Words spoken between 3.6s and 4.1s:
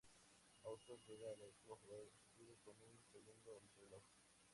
el reloj.